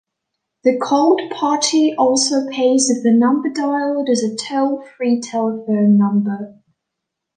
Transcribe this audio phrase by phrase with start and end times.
[0.63, 6.57] The called party also pays if the number dialed is a toll-free telephone number.